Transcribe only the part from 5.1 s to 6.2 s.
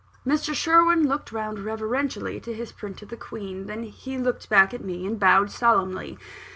bowed solemnly.)